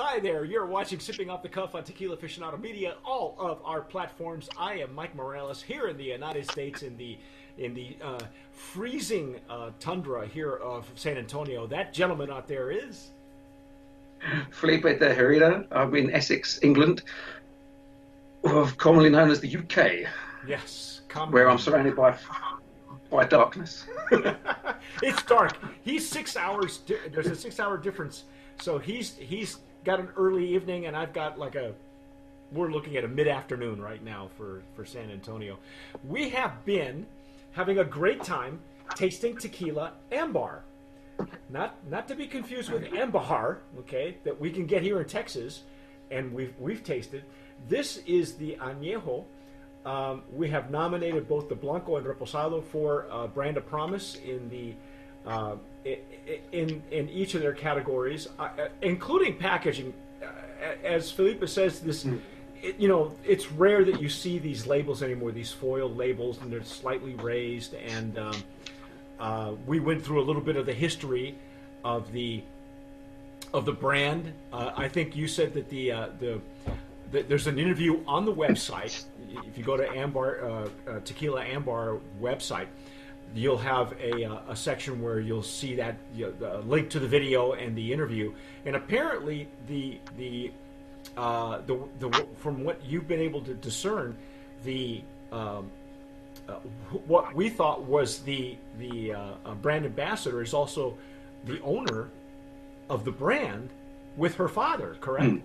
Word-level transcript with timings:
Hi 0.00 0.20
there, 0.20 0.44
you're 0.44 0.64
watching 0.64 1.00
Sipping 1.00 1.28
Off 1.28 1.42
the 1.42 1.48
Cuff 1.48 1.74
on 1.74 1.82
Tequila 1.82 2.16
Aficionado 2.16 2.56
Media, 2.60 2.94
all 3.04 3.34
of 3.36 3.58
our 3.64 3.80
platforms. 3.80 4.48
I 4.56 4.74
am 4.74 4.94
Mike 4.94 5.12
Morales 5.16 5.60
here 5.60 5.88
in 5.88 5.96
the 5.96 6.04
United 6.04 6.48
States 6.48 6.84
in 6.84 6.96
the 6.96 7.18
in 7.58 7.74
the 7.74 7.96
uh, 8.00 8.20
freezing 8.52 9.40
uh, 9.50 9.70
tundra 9.80 10.24
here 10.24 10.54
of 10.58 10.88
San 10.94 11.16
Antonio. 11.16 11.66
That 11.66 11.92
gentleman 11.92 12.30
out 12.30 12.46
there 12.46 12.70
is 12.70 13.10
Felipe 14.52 14.84
de 14.84 15.12
Herrera. 15.12 15.66
I'm 15.72 15.92
in 15.96 16.12
Essex, 16.12 16.60
England, 16.62 17.02
commonly 18.76 19.10
known 19.10 19.32
as 19.32 19.40
the 19.40 19.56
UK. 19.56 20.08
Yes, 20.46 21.00
where 21.30 21.50
I'm 21.50 21.58
surrounded 21.58 21.96
by 21.96 22.16
by 23.10 23.24
darkness. 23.24 23.84
it's 25.02 25.24
dark. 25.24 25.58
He's 25.82 26.08
six 26.08 26.36
hours. 26.36 26.78
Di- 26.86 27.08
there's 27.12 27.26
a 27.26 27.34
six-hour 27.34 27.78
difference, 27.78 28.26
so 28.60 28.78
he's 28.78 29.16
he's 29.16 29.58
got 29.84 30.00
an 30.00 30.08
early 30.16 30.54
evening, 30.54 30.86
and 30.86 30.96
I've 30.96 31.12
got 31.12 31.38
like 31.38 31.54
a. 31.54 31.74
We're 32.50 32.70
looking 32.70 32.96
at 32.96 33.04
a 33.04 33.08
mid-afternoon 33.08 33.80
right 33.80 34.02
now 34.02 34.30
for 34.36 34.62
for 34.74 34.84
San 34.84 35.10
Antonio. 35.10 35.58
We 36.04 36.30
have 36.30 36.64
been 36.64 37.06
having 37.52 37.78
a 37.78 37.84
great 37.84 38.22
time 38.22 38.60
tasting 38.94 39.36
tequila 39.36 39.92
ambar. 40.10 40.62
Not 41.50 41.76
not 41.90 42.06
to 42.08 42.14
be 42.14 42.26
confused 42.26 42.70
with 42.70 42.84
Ambhar, 42.84 43.58
okay, 43.80 44.16
that 44.24 44.38
we 44.38 44.50
can 44.50 44.66
get 44.66 44.82
here 44.82 45.00
in 45.00 45.06
Texas, 45.06 45.62
and 46.10 46.32
we've 46.32 46.54
we've 46.58 46.84
tasted. 46.84 47.24
This 47.68 47.98
is 48.06 48.34
the 48.34 48.56
añejo. 48.60 49.24
Um, 49.84 50.22
we 50.32 50.48
have 50.50 50.70
nominated 50.70 51.28
both 51.28 51.48
the 51.48 51.54
Blanco 51.54 51.96
and 51.96 52.06
Reposado 52.06 52.62
for 52.62 53.06
uh, 53.10 53.26
Brand 53.26 53.56
of 53.56 53.66
Promise 53.66 54.16
in 54.16 54.48
the 54.48 54.74
uh, 55.26 55.56
in 55.84 56.82
in 56.90 57.08
each 57.08 57.34
of 57.34 57.40
their 57.42 57.52
categories, 57.52 58.28
uh, 58.38 58.48
including 58.82 59.36
packaging. 59.36 59.92
Uh, 60.22 60.26
as 60.84 61.10
Felipe 61.10 61.48
says, 61.48 61.80
this. 61.80 62.04
Mm. 62.04 62.20
It, 62.60 62.80
you 62.80 62.88
know, 62.88 63.14
it's 63.24 63.52
rare 63.52 63.84
that 63.84 64.02
you 64.02 64.08
see 64.08 64.40
these 64.40 64.66
labels 64.66 65.00
anymore. 65.00 65.30
These 65.30 65.52
foil 65.52 65.88
labels, 65.88 66.40
and 66.40 66.52
they're 66.52 66.64
slightly 66.64 67.14
raised. 67.14 67.74
And 67.74 68.18
um, 68.18 68.42
uh, 69.20 69.52
we 69.64 69.78
went 69.78 70.04
through 70.04 70.20
a 70.20 70.26
little 70.26 70.42
bit 70.42 70.56
of 70.56 70.66
the 70.66 70.72
history 70.72 71.36
of 71.84 72.10
the 72.10 72.42
of 73.54 73.64
the 73.64 73.72
brand. 73.72 74.32
Uh, 74.52 74.72
I 74.76 74.88
think 74.88 75.14
you 75.14 75.28
said 75.28 75.54
that 75.54 75.68
the 75.68 75.90
the 76.18 76.40
there's 77.10 77.46
an 77.46 77.58
interview 77.58 78.02
on 78.06 78.24
the 78.24 78.34
website. 78.34 79.04
If 79.46 79.56
you 79.56 79.64
go 79.64 79.76
to 79.76 79.88
Ambar 79.88 80.44
uh, 80.44 80.68
uh, 80.86 81.00
Tequila 81.04 81.44
Ambar 81.44 81.98
website, 82.20 82.66
you'll 83.34 83.58
have 83.58 83.94
a, 84.00 84.24
uh, 84.24 84.40
a 84.48 84.56
section 84.56 85.00
where 85.00 85.20
you'll 85.20 85.42
see 85.42 85.74
that 85.76 85.96
you 86.14 86.34
know, 86.40 86.62
link 86.66 86.90
to 86.90 86.98
the 86.98 87.06
video 87.08 87.52
and 87.52 87.76
the 87.76 87.92
interview. 87.92 88.32
And 88.64 88.76
apparently, 88.76 89.48
the 89.66 89.98
the 90.16 90.52
uh, 91.16 91.60
the, 91.66 91.78
the 91.98 92.26
from 92.36 92.64
what 92.64 92.84
you've 92.84 93.08
been 93.08 93.20
able 93.20 93.42
to 93.42 93.54
discern, 93.54 94.16
the 94.64 95.02
um, 95.32 95.70
uh, 96.48 96.54
what 97.06 97.34
we 97.34 97.48
thought 97.48 97.82
was 97.82 98.20
the 98.20 98.56
the 98.78 99.12
uh, 99.12 99.54
brand 99.62 99.84
ambassador 99.84 100.42
is 100.42 100.54
also 100.54 100.96
the 101.44 101.60
owner 101.62 102.08
of 102.88 103.04
the 103.04 103.12
brand 103.12 103.70
with 104.16 104.34
her 104.36 104.48
father. 104.48 104.96
Correct. 105.00 105.26
Mm. 105.26 105.42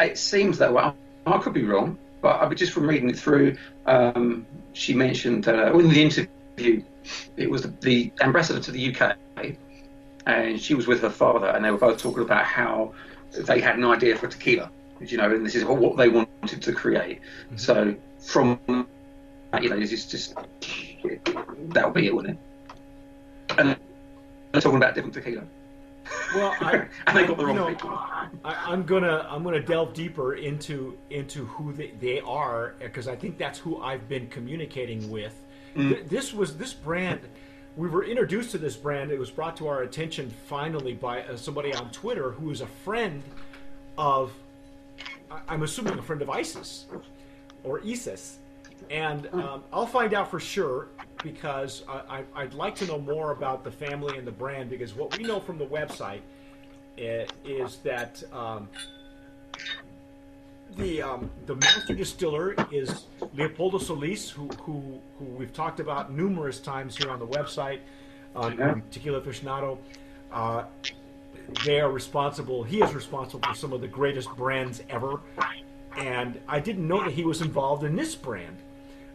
It 0.00 0.18
seems 0.18 0.58
that 0.58 0.72
way. 0.72 0.92
I 1.26 1.38
could 1.38 1.52
be 1.52 1.64
wrong, 1.64 1.96
but 2.22 2.40
I 2.40 2.48
just 2.54 2.72
from 2.72 2.88
reading 2.88 3.10
it 3.10 3.18
through, 3.18 3.56
um, 3.86 4.46
she 4.72 4.94
mentioned 4.94 5.48
uh, 5.48 5.76
in 5.76 5.88
the 5.88 6.02
interview, 6.02 6.82
it 7.36 7.50
was 7.50 7.62
the, 7.62 7.74
the, 7.80 8.12
ambassador 8.20 8.60
to 8.60 8.70
the 8.70 8.94
UK, 8.94 9.16
and 10.24 10.58
she 10.60 10.74
was 10.74 10.86
with 10.86 11.02
her 11.02 11.10
father, 11.10 11.48
and 11.48 11.64
they 11.64 11.70
were 11.70 11.78
both 11.78 11.98
talking 11.98 12.22
about 12.22 12.44
how 12.44 12.94
they 13.32 13.60
had 13.60 13.76
an 13.76 13.84
idea 13.84 14.16
for 14.16 14.28
tequila, 14.28 14.70
you 15.00 15.18
know, 15.18 15.30
and 15.30 15.44
this 15.44 15.56
is 15.56 15.64
what 15.64 15.96
they 15.96 16.08
wanted 16.08 16.62
to 16.62 16.72
create. 16.72 17.20
Mm-hmm. 17.46 17.56
So 17.56 17.94
from 18.20 18.58
you 19.60 19.68
know, 19.68 19.76
it's 19.76 20.06
just 20.06 20.34
that'll 21.68 21.90
be 21.90 22.06
it, 22.06 22.14
wouldn't 22.14 22.38
it? 22.38 23.58
And 23.58 23.76
they're 24.52 24.60
talking 24.60 24.76
about 24.76 24.94
different 24.94 25.14
tequila. 25.14 25.42
Well, 26.34 26.54
I, 26.60 26.86
and 27.06 27.16
they 27.16 27.26
got 27.26 27.36
the 27.36 27.46
wrong 27.46 27.56
know, 27.56 27.66
people. 27.66 27.90
I, 28.44 28.72
am 28.72 28.84
gonna 28.84 29.26
I'm 29.28 29.42
gonna 29.42 29.60
delve 29.60 29.94
deeper 29.94 30.34
into 30.34 30.98
into 31.10 31.46
who 31.46 31.72
they, 31.72 31.92
they 32.00 32.20
are 32.20 32.74
because 32.80 33.08
I 33.08 33.16
think 33.16 33.38
that's 33.38 33.58
who 33.58 33.80
I've 33.80 34.08
been 34.08 34.26
communicating 34.28 35.10
with. 35.10 35.34
Mm. 35.76 36.08
This 36.08 36.32
was 36.32 36.56
this 36.56 36.72
brand. 36.72 37.20
We 37.76 37.88
were 37.88 38.04
introduced 38.04 38.50
to 38.50 38.58
this 38.58 38.76
brand. 38.76 39.10
It 39.10 39.18
was 39.18 39.30
brought 39.30 39.56
to 39.58 39.68
our 39.68 39.82
attention 39.82 40.30
finally 40.46 40.92
by 40.92 41.22
uh, 41.22 41.36
somebody 41.36 41.72
on 41.74 41.90
Twitter 41.90 42.30
who 42.30 42.50
is 42.50 42.60
a 42.60 42.66
friend 42.66 43.22
of, 43.96 44.32
I'm 45.48 45.62
assuming 45.62 45.98
a 45.98 46.02
friend 46.02 46.20
of 46.20 46.28
ISIS 46.28 46.86
or 47.64 47.80
ISIS, 47.80 48.38
and 48.90 49.26
um, 49.32 49.64
I'll 49.72 49.86
find 49.86 50.12
out 50.12 50.30
for 50.30 50.38
sure 50.38 50.88
because 51.22 51.84
I, 51.88 52.24
would 52.36 52.54
like 52.54 52.74
to 52.76 52.86
know 52.86 52.98
more 52.98 53.32
about 53.32 53.64
the 53.64 53.70
family 53.70 54.18
and 54.18 54.26
the 54.26 54.32
brand 54.32 54.70
because 54.70 54.94
what 54.94 55.16
we 55.16 55.24
know 55.24 55.40
from 55.40 55.58
the 55.58 55.66
website 55.66 56.20
eh, 56.98 57.26
is 57.44 57.76
that 57.78 58.22
um, 58.32 58.68
the 60.76 61.02
um, 61.02 61.30
the 61.46 61.54
master 61.56 61.94
distiller 61.94 62.54
is 62.70 63.04
Leopoldo 63.34 63.78
Solis, 63.78 64.30
who, 64.30 64.48
who 64.62 65.00
who 65.18 65.24
we've 65.24 65.52
talked 65.52 65.80
about 65.80 66.12
numerous 66.12 66.60
times 66.60 66.96
here 66.96 67.10
on 67.10 67.18
the 67.18 67.26
website 67.26 67.80
on, 68.34 68.60
on 68.60 68.82
Tequila 68.90 69.20
Aficionado. 69.20 69.78
Uh, 70.32 70.64
they 71.64 71.80
are 71.80 71.90
responsible. 71.90 72.62
He 72.62 72.82
is 72.82 72.94
responsible 72.94 73.46
for 73.48 73.54
some 73.54 73.72
of 73.72 73.80
the 73.80 73.88
greatest 73.88 74.30
brands 74.36 74.82
ever, 74.88 75.20
and 75.96 76.40
I 76.48 76.60
didn't 76.60 76.86
know 76.86 77.04
that 77.04 77.12
he 77.12 77.24
was 77.24 77.42
involved 77.42 77.84
in 77.84 77.96
this 77.96 78.14
brand. 78.14 78.56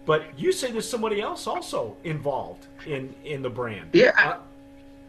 But 0.08 0.24
you 0.40 0.54
say 0.54 0.72
there's 0.72 0.90
somebody 0.90 1.20
else 1.20 1.48
also 1.48 1.98
involved 2.06 2.66
in 2.88 3.14
in 3.26 3.42
the 3.42 3.50
brand. 3.50 3.90
Yeah, 3.92 4.14
uh, 4.18 4.38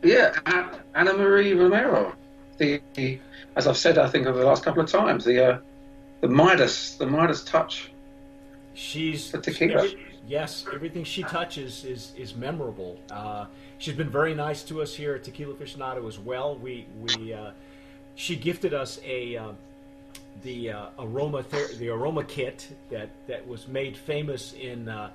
yeah, 0.02 0.34
Ana 0.94 1.14
Marie 1.14 1.54
Romero. 1.54 2.12
The, 2.58 2.82
the, 2.94 3.20
as 3.54 3.68
I've 3.68 3.76
said, 3.76 3.96
I 3.96 4.08
think 4.08 4.26
over 4.26 4.36
the 4.36 4.44
last 4.44 4.64
couple 4.64 4.82
of 4.82 4.90
times, 4.90 5.24
the 5.24 5.52
uh, 5.52 5.58
the 6.20 6.26
Midas, 6.26 6.96
the 6.96 7.06
Midas 7.06 7.44
touch. 7.44 7.92
She's 8.74 9.30
tequila. 9.30 9.84
Every, 9.84 9.98
yes, 10.26 10.64
everything 10.74 11.04
she 11.04 11.22
touches 11.22 11.84
is 11.84 12.12
is 12.16 12.34
memorable. 12.34 12.98
Uh, 13.08 13.46
she's 13.78 13.94
been 13.94 14.10
very 14.10 14.34
nice 14.34 14.64
to 14.64 14.82
us 14.82 14.92
here 14.96 15.14
at 15.14 15.22
Tequila 15.22 15.54
Aficionado 15.54 16.08
as 16.08 16.18
well. 16.18 16.56
We 16.56 16.88
we 17.00 17.32
uh, 17.32 17.52
she 18.16 18.34
gifted 18.34 18.74
us 18.74 18.98
a 19.04 19.36
uh, 19.36 19.52
the 20.42 20.70
uh, 20.70 20.86
aroma 20.98 21.42
ther- 21.42 21.74
the 21.78 21.88
aroma 21.88 22.24
kit 22.24 22.68
that 22.90 23.10
that 23.26 23.46
was 23.46 23.68
made 23.68 23.96
famous 23.96 24.52
in 24.54 24.88
uh, 24.88 25.10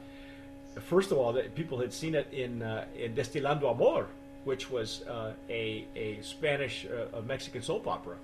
first 0.81 1.11
of 1.11 1.17
all 1.17 1.33
that 1.33 1.55
people 1.55 1.79
had 1.79 1.93
seen 1.93 2.15
it 2.15 2.27
in 2.31 2.61
uh, 2.61 2.85
in 2.97 3.13
Destilando 3.13 3.69
Amor, 3.69 4.07
which 4.43 4.69
was 4.69 5.03
uh, 5.03 5.33
a 5.49 5.85
a 5.95 6.21
Spanish 6.21 6.85
uh, 6.85 7.17
a 7.17 7.21
Mexican 7.21 7.61
soap 7.61 7.87
opera. 7.87 8.15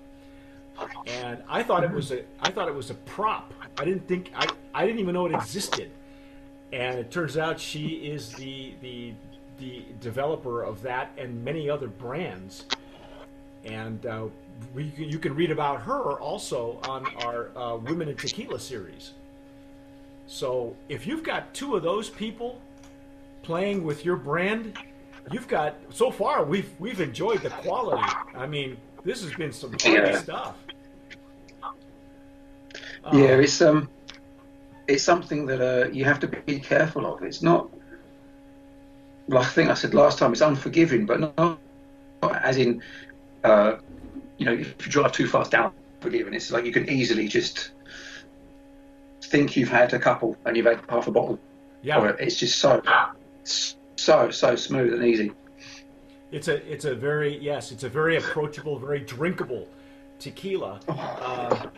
And 1.07 1.43
I 1.49 1.61
thought 1.63 1.83
it 1.83 1.91
was 1.91 2.11
a 2.11 2.23
I 2.41 2.51
thought 2.51 2.67
it 2.67 2.75
was 2.75 2.89
a 2.89 2.95
prop. 2.95 3.53
I 3.77 3.85
didn't 3.85 4.07
think 4.07 4.31
I, 4.35 4.47
I 4.73 4.85
didn't 4.85 4.99
even 4.99 5.13
know 5.13 5.25
it 5.25 5.33
existed. 5.33 5.91
And 6.71 6.99
it 6.99 7.11
turns 7.11 7.37
out 7.37 7.59
she 7.59 7.87
is 7.87 8.31
the 8.33 8.73
the 8.81 9.13
the 9.59 9.83
developer 9.99 10.63
of 10.63 10.81
that 10.83 11.11
and 11.17 11.43
many 11.43 11.69
other 11.69 11.87
brands. 11.87 12.65
And 13.65 14.05
uh, 14.05 14.27
we, 14.73 14.93
you 14.97 15.19
can 15.19 15.35
read 15.35 15.51
about 15.51 15.81
her 15.81 16.19
also 16.19 16.79
on 16.83 17.05
our 17.23 17.49
uh, 17.57 17.77
Women 17.77 18.09
in 18.09 18.15
Tequila 18.15 18.59
series. 18.59 19.13
So 20.27 20.75
if 20.89 21.07
you've 21.07 21.23
got 21.23 21.53
two 21.53 21.75
of 21.75 21.83
those 21.83 22.09
people 22.09 22.61
playing 23.41 23.83
with 23.83 24.05
your 24.05 24.15
brand, 24.15 24.77
you've 25.31 25.47
got 25.47 25.75
so 25.89 26.11
far 26.11 26.43
we've 26.43 26.69
we've 26.79 27.01
enjoyed 27.01 27.41
the 27.41 27.49
quality. 27.49 28.03
I 28.35 28.45
mean, 28.45 28.77
this 29.03 29.23
has 29.23 29.33
been 29.33 29.51
some 29.51 29.71
great 29.71 29.93
yeah. 29.93 30.19
stuff. 30.19 30.55
Yeah, 33.11 33.33
um, 33.33 33.41
it's 33.41 33.61
um, 33.61 33.89
it's 34.87 35.03
something 35.03 35.45
that 35.47 35.61
uh, 35.61 35.89
you 35.89 36.05
have 36.05 36.19
to 36.19 36.27
be 36.27 36.59
careful 36.59 37.05
of. 37.05 37.23
It's 37.23 37.41
not. 37.41 37.69
Like 39.27 39.45
I 39.45 39.49
think 39.49 39.69
I 39.69 39.75
said 39.75 39.93
last 39.93 40.17
time, 40.17 40.31
it's 40.31 40.41
unforgiving, 40.41 41.05
but 41.05 41.19
not, 41.19 41.59
not 42.23 42.43
as 42.43 42.57
in 42.57 42.81
uh, 43.43 43.77
you 44.39 44.45
know, 44.45 44.53
if 44.53 44.85
you 44.85 44.91
drive 44.91 45.11
too 45.11 45.27
fast 45.27 45.51
down 45.51 45.71
forgiven, 45.99 46.33
it's 46.33 46.49
like 46.49 46.65
you 46.65 46.71
can 46.71 46.89
easily 46.89 47.27
just 47.27 47.71
think 49.21 49.55
you've 49.55 49.69
had 49.69 49.93
a 49.93 49.99
couple 49.99 50.35
and 50.45 50.57
you've 50.57 50.65
had 50.65 50.81
half 50.89 51.07
a 51.07 51.11
bottle. 51.11 51.37
Yeah, 51.83 52.03
it. 52.05 52.15
it's 52.19 52.37
just 52.37 52.57
so 52.59 52.81
so 53.95 54.31
so 54.31 54.55
smooth 54.55 54.93
and 54.93 55.03
easy. 55.03 55.31
It's 56.31 56.47
a 56.47 56.55
it's 56.71 56.85
a 56.85 56.95
very 56.95 57.37
yes, 57.37 57.71
it's 57.71 57.83
a 57.83 57.89
very 57.89 58.17
approachable, 58.17 58.79
very 58.79 59.01
drinkable 59.01 59.67
tequila. 60.19 60.79
Oh. 60.87 60.93
Uh, 60.93 61.69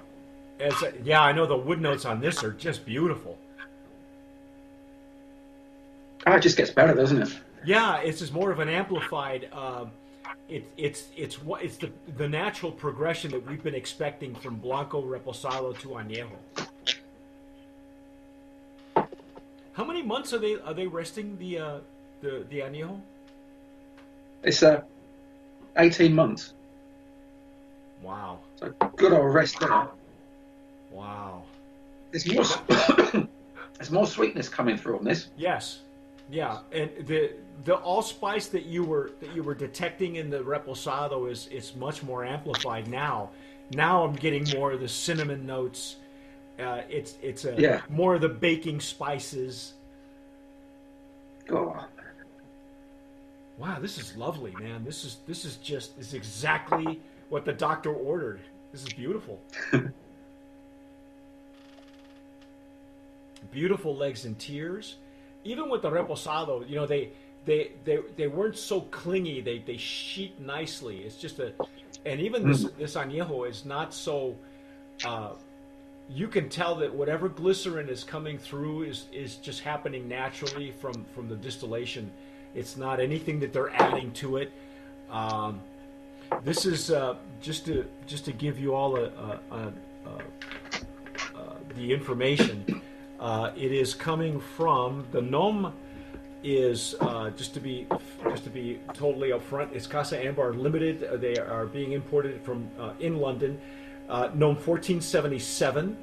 as 0.60 0.82
a, 0.84 0.94
yeah, 1.04 1.22
I 1.22 1.32
know 1.32 1.48
the 1.48 1.58
wood 1.58 1.82
notes 1.82 2.06
on 2.06 2.20
this 2.20 2.44
are 2.44 2.54
just 2.54 2.86
beautiful. 2.86 3.38
Oh, 6.28 6.34
it 6.34 6.42
just 6.42 6.58
gets 6.58 6.70
better, 6.70 6.94
doesn't 6.94 7.24
it? 7.24 7.36
Yeah, 7.66 7.98
it's 8.02 8.20
just 8.20 8.34
more 8.34 8.52
of 8.52 8.60
an 8.60 8.70
amplified. 8.70 9.50
Uh, 9.52 9.86
it, 10.50 10.72
it's 10.78 11.06
it's 11.16 11.42
what 11.42 11.64
it's 11.64 11.78
the 11.78 11.92
the 12.18 12.28
natural 12.28 12.72
progression 12.72 13.32
that 13.32 13.46
we've 13.46 13.64
been 13.64 13.76
expecting 13.76 14.36
from 14.36 14.56
Blanco 14.58 15.02
Reposado 15.02 15.78
to 15.80 15.90
Añejo. 15.90 16.30
How 19.74 19.86
many 19.86 20.02
months 20.02 20.34
are 20.34 20.40
they 20.40 20.60
are 20.60 20.74
they 20.74 20.88
resting 20.88 21.38
the 21.38 21.60
uh, 21.60 21.80
the 22.22 22.46
the 22.50 22.60
Añejo? 22.60 23.00
It's 24.44 24.64
uh, 24.64 24.82
18 25.78 26.14
months. 26.14 26.54
Wow. 28.02 28.40
So 28.56 28.74
good 28.96 29.14
old 29.14 29.34
rest 29.34 29.60
there. 29.60 29.88
Wow. 30.92 31.44
There's 32.12 32.32
more, 32.34 32.46
there's 33.78 33.92
more 33.92 34.08
sweetness 34.08 34.50
coming 34.50 34.78
through 34.78 34.98
on 34.98 35.06
this. 35.06 35.30
Yes. 35.38 35.82
Yeah, 36.32 36.60
and 36.72 36.90
the 37.06 37.34
the 37.66 37.76
allspice 37.76 38.48
that 38.48 38.66
you 38.66 38.84
were 38.86 39.12
that 39.20 39.36
you 39.36 39.44
were 39.44 39.54
detecting 39.54 40.16
in 40.16 40.30
the 40.30 40.40
reposado 40.40 41.30
is 41.30 41.48
is 41.48 41.76
much 41.76 42.02
more 42.04 42.24
amplified 42.24 42.88
now. 42.88 43.32
Now 43.74 44.04
I'm 44.06 44.14
getting 44.14 44.48
more 44.58 44.72
of 44.72 44.80
the 44.80 44.88
cinnamon 44.88 45.46
notes. 45.46 45.98
Uh, 46.58 46.84
it's 46.90 47.18
it's 47.22 47.44
a 47.46 47.56
Yeah. 47.60 47.82
more 47.90 48.16
of 48.16 48.22
the 48.22 48.30
baking 48.30 48.80
spices. 48.80 49.74
Oh, 51.50 51.86
Wow, 53.58 53.78
this 53.80 53.98
is 54.00 54.16
lovely, 54.16 54.56
man. 54.60 54.84
This 54.86 55.04
is 55.04 55.18
this 55.28 55.44
is 55.44 55.58
just 55.58 55.98
this 55.98 56.08
is 56.08 56.14
exactly 56.14 57.02
what 57.30 57.44
the 57.46 57.54
doctor 57.54 57.94
ordered. 57.94 58.40
This 58.72 58.84
is 58.84 58.94
beautiful. 58.94 59.40
beautiful 63.52 63.96
legs 63.96 64.26
and 64.26 64.38
tears. 64.40 64.96
Even 65.44 65.70
with 65.70 65.82
the 65.82 65.90
reposado, 65.90 66.68
you 66.70 66.76
know, 66.76 66.86
they 66.86 67.10
they 67.46 67.72
they, 67.84 68.00
they 68.18 68.28
weren't 68.28 68.58
so 68.58 68.82
clingy. 68.82 69.42
They 69.42 69.60
they 69.60 69.78
sheet 69.78 70.40
nicely. 70.40 71.00
It's 71.00 71.16
just 71.16 71.40
a 71.40 71.54
and 72.06 72.20
even 72.20 72.48
this 72.48 72.64
this 72.78 72.96
añejo 72.96 73.50
is 73.50 73.66
not 73.66 73.94
so 73.94 74.36
uh, 75.06 75.32
you 76.10 76.28
can 76.28 76.50
tell 76.50 76.76
that 76.76 76.94
whatever 76.94 77.30
glycerin 77.30 77.90
is 77.90 78.04
coming 78.04 78.38
through 78.38 78.84
is 78.84 79.06
is 79.12 79.36
just 79.38 79.62
happening 79.62 80.08
naturally 80.08 80.72
from 80.72 81.06
from 81.14 81.28
the 81.28 81.36
distillation. 81.36 82.12
It's 82.54 82.76
not 82.76 83.00
anything 83.00 83.40
that 83.40 83.54
they're 83.54 83.74
adding 83.74 84.12
to 84.14 84.38
it. 84.38 84.52
Um, 85.10 85.62
this 86.44 86.66
is 86.66 86.92
uh, 86.92 87.16
just 87.42 87.66
to 87.66 87.86
just 88.08 88.26
to 88.26 88.32
give 88.32 88.60
you 88.60 88.74
all 88.74 88.98
a, 88.98 89.06
a, 89.06 89.40
a, 89.52 89.58
a, 89.58 90.10
uh, 91.38 91.56
the 91.76 91.94
information. 91.94 92.66
Uh, 93.22 93.52
it 93.56 93.72
is 93.72 93.94
coming 93.94 94.40
from 94.40 95.06
the 95.12 95.22
nom 95.22 95.72
is 96.44 96.96
uh, 97.02 97.30
just 97.32 97.54
to 97.54 97.60
be 97.60 97.86
just 98.24 98.44
to 98.44 98.50
be 98.50 98.80
totally 98.94 99.30
upfront. 99.30 99.72
It's 99.74 99.86
Casa 99.86 100.18
Ambar 100.26 100.54
Limited. 100.54 101.04
Uh, 101.04 101.18
They 101.18 101.36
are 101.38 101.68
being 101.68 101.92
imported 101.92 102.42
from 102.42 102.68
uh, 102.80 102.94
in 103.00 103.18
London. 103.18 103.62
Uh, 104.10 104.32
nom 104.34 104.56
1477, 104.56 105.96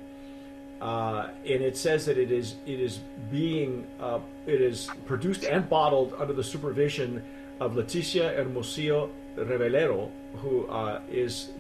uh, 0.81 1.29
and 1.45 1.61
it 1.63 1.77
says 1.77 2.07
that 2.07 2.17
it 2.17 2.31
is 2.31 2.55
it 2.67 2.79
is 2.79 3.01
being 3.33 3.85
uh, 4.01 4.21
it 4.47 4.61
is 4.61 4.89
produced 5.05 5.43
and 5.43 5.69
bottled 5.69 6.15
under 6.19 6.33
the 6.33 6.45
supervision 6.45 7.23
of 7.59 7.75
Leticia 7.75 8.35
Hermosillo 8.37 9.11
Revelero, 9.37 10.09
who 10.37 10.67
uh, 10.69 11.01
is 11.11 11.51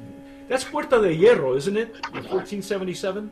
that's 0.48 0.62
Puerta 0.62 1.00
de 1.02 1.14
Hierro, 1.16 1.56
isn't 1.56 1.76
it? 1.76 1.92
1477. 2.12 3.28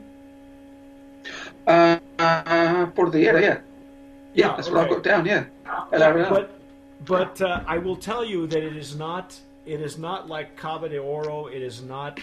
Uh, 2.19 2.21
uh, 2.45 2.85
por 2.87 3.09
the 3.09 3.19
yeah, 3.21 3.39
yeah. 3.39 3.59
Yeah, 4.33 4.55
that's 4.55 4.69
what 4.69 4.83
I've 4.83 4.89
got 4.89 5.03
down, 5.03 5.25
yeah. 5.25 5.45
Hello. 5.65 6.27
But 6.29 6.59
but 7.05 7.41
uh, 7.41 7.63
I 7.67 7.77
will 7.77 7.95
tell 7.95 8.23
you 8.25 8.47
that 8.47 8.63
it 8.63 8.75
is 8.75 8.95
not 8.95 9.39
it 9.65 9.81
is 9.81 9.97
not 9.97 10.27
like 10.27 10.55
Cava 10.55 10.89
de 10.89 10.97
Oro. 10.97 11.47
It 11.47 11.61
is 11.61 11.81
not 11.83 12.19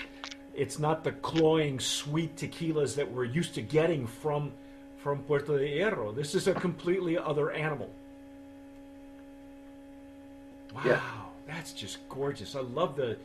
it's 0.55 0.79
not 0.79 1.05
the 1.05 1.13
cloying 1.13 1.79
sweet 1.81 2.37
tequilas 2.37 2.95
that 2.97 3.11
we're 3.11 3.25
used 3.25 3.55
to 3.55 3.63
getting 3.63 4.07
from 4.07 4.53
from 4.99 5.19
Puerto 5.23 5.59
de 5.59 5.79
Hierro. 5.79 6.15
This 6.15 6.35
is 6.35 6.47
a 6.49 6.55
completely 6.55 7.19
other 7.19 7.51
animal. 7.53 7.91
Wow, 10.75 10.83
Yeah. 10.85 11.01
that's 11.47 11.73
just 11.73 11.99
gorgeous. 12.09 12.55
I 12.57 12.61
love 12.61 12.97
the. 12.97 13.17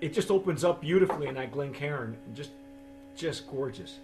It 0.00 0.12
just 0.14 0.30
opens 0.30 0.64
up 0.64 0.80
beautifully 0.80 1.26
in 1.26 1.34
that 1.34 1.50
Glencairn. 1.52 2.16
Just 2.34 2.50
just 3.16 3.46
gorgeous. 3.50 3.98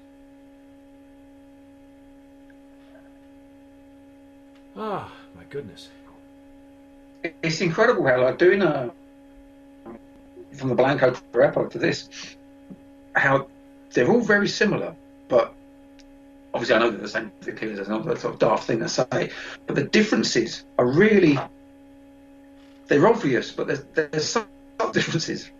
Ah, 4.77 5.13
my 5.37 5.43
goodness. 5.51 5.89
it's 7.43 7.61
incredible 7.61 8.07
how 8.07 8.23
like 8.23 8.39
doing 8.39 8.63
a 8.63 8.91
from 10.53 10.69
the 10.69 10.75
Blanco 10.75 11.11
Repo 11.33 11.69
to 11.71 11.79
this, 11.79 12.09
how 13.17 13.49
they're 13.93 14.09
all 14.11 14.21
very 14.21 14.47
similar, 14.49 14.95
but 15.29 15.53
obviously 16.53 16.77
I 16.77 16.79
know 16.79 16.91
they're 16.91 17.01
the 17.01 17.09
same 17.09 17.33
tequilas. 17.41 17.79
It's 17.79 17.89
not 17.89 18.05
that 18.05 18.21
sort 18.21 18.35
of 18.35 18.41
daft 18.41 18.65
thing 18.65 18.79
to 18.81 18.89
say, 18.89 19.31
but 19.67 19.75
the 19.75 19.85
differences 19.85 20.65
are 20.79 20.87
really 20.87 21.39
they're 22.87 23.07
obvious, 23.07 23.51
but 23.53 23.67
there's 23.67 23.85
there's 23.95 24.29
some 24.29 24.47
differences. 24.93 25.51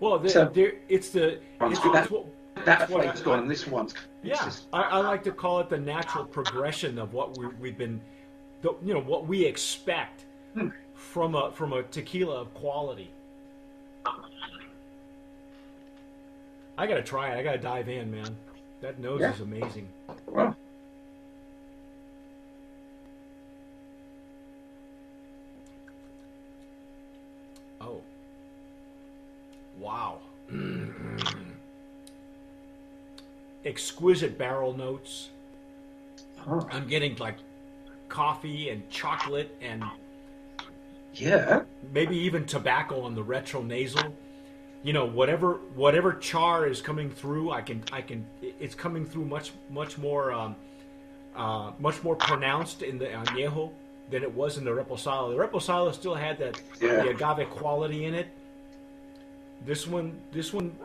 Well, 0.00 0.18
the, 0.20 0.30
So- 0.30 0.50
there, 0.52 0.72
it's 0.88 1.10
the 1.10 1.40
it's, 1.60 1.80
it's 1.84 2.10
what, 2.10 2.26
that 2.64 2.88
flavor's 2.88 3.20
gone, 3.20 3.40
and 3.40 3.50
this 3.50 3.66
one's 3.66 3.94
yeah. 4.22 4.34
just- 4.44 4.66
I, 4.72 4.82
I 4.82 4.98
like 4.98 5.22
to 5.24 5.32
call 5.32 5.60
it 5.60 5.68
the 5.68 5.78
natural 5.78 6.24
progression 6.24 6.98
of 6.98 7.12
what 7.12 7.36
we, 7.38 7.46
we've 7.60 7.78
been, 7.78 8.00
you 8.62 8.94
know, 8.94 9.00
what 9.00 9.26
we 9.26 9.44
expect 9.44 10.24
Hmm. 10.54 10.68
from 10.94 11.34
a 11.34 11.50
from 11.52 11.72
a 11.74 11.82
tequila 11.84 12.40
of 12.40 12.54
quality. 12.54 13.10
I 16.78 16.86
gotta 16.86 17.02
try 17.02 17.30
it. 17.34 17.38
I 17.38 17.42
gotta 17.42 17.58
dive 17.58 17.88
in, 17.88 18.10
man. 18.10 18.36
That 18.80 18.98
nose 19.00 19.20
Yeah. 19.20 19.32
is 19.34 19.40
amazing. 19.40 19.88
well, 20.26 20.56
Oh. 27.80 28.00
Wow. 29.78 30.18
Exquisite 33.64 34.38
barrel 34.38 34.76
notes. 34.76 35.28
I'm 36.70 36.86
getting 36.86 37.16
like 37.16 37.36
coffee 38.08 38.70
and 38.70 38.88
chocolate 38.88 39.54
and 39.60 39.84
yeah, 41.14 41.62
maybe 41.92 42.16
even 42.16 42.44
tobacco 42.44 43.00
on 43.02 43.14
the 43.14 43.24
retronasal. 43.24 44.12
You 44.84 44.92
know, 44.92 45.04
whatever 45.04 45.54
whatever 45.74 46.12
char 46.14 46.66
is 46.66 46.80
coming 46.80 47.10
through, 47.10 47.50
I 47.50 47.60
can 47.62 47.82
I 47.92 48.00
can 48.00 48.24
it's 48.40 48.74
coming 48.74 49.04
through 49.04 49.24
much 49.24 49.50
much 49.70 49.98
more 49.98 50.32
um, 50.32 50.54
uh, 51.34 51.72
much 51.78 52.02
more 52.04 52.14
pronounced 52.14 52.82
in 52.82 52.98
the 52.98 53.06
añejo 53.06 53.70
than 54.10 54.22
it 54.22 54.32
was 54.32 54.56
in 54.56 54.64
the 54.64 54.70
reposado. 54.70 55.36
The 55.36 55.44
reposado 55.44 55.92
still 55.92 56.14
had 56.14 56.38
that 56.38 56.60
Yeah. 56.80 57.02
the 57.02 57.08
agave 57.10 57.50
quality 57.50 58.04
in 58.04 58.14
it. 58.14 58.28
This 59.66 59.86
one 59.88 60.18
this 60.30 60.52
one 60.52 60.76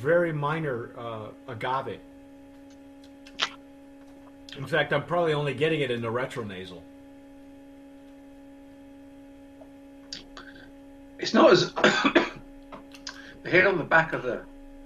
very 0.00 0.32
minor 0.32 0.90
uh, 0.98 1.28
agave. 1.48 1.98
In 4.56 4.66
fact, 4.66 4.92
I'm 4.92 5.04
probably 5.04 5.32
only 5.32 5.54
getting 5.54 5.80
it 5.80 5.90
in 5.90 6.02
the 6.02 6.08
retronasal. 6.08 6.80
it's 11.20 11.34
not 11.34 11.52
as 11.52 11.72
the 11.72 12.30
hit 13.44 13.66
on 13.66 13.78
the 13.78 13.84
back 13.84 14.12
of 14.12 14.22
the 14.22 14.42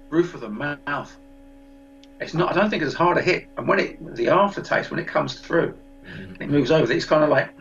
roof 0.09 0.33
of 0.33 0.41
the 0.41 0.49
mouth. 0.49 1.17
It's 2.19 2.33
not. 2.33 2.51
I 2.51 2.55
don't 2.55 2.69
think 2.69 2.83
it's 2.83 2.93
as 2.93 2.97
hard 2.97 3.17
a 3.17 3.21
hit. 3.21 3.47
And 3.57 3.67
when 3.67 3.79
it 3.79 4.15
the 4.15 4.29
aftertaste 4.29 4.91
when 4.91 4.99
it 4.99 5.07
comes 5.07 5.39
through, 5.39 5.75
it 6.39 6.49
moves 6.49 6.71
over. 6.71 6.91
It's 6.91 7.05
kind 7.05 7.23
of 7.23 7.29
like 7.29 7.53